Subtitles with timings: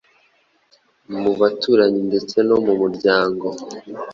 [1.21, 3.47] mu baturanyi ndetse no mu muryango.